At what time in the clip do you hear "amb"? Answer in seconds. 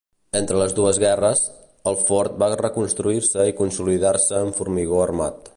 4.43-4.63